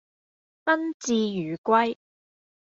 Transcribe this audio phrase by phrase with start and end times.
[0.65, 1.95] 賓至如歸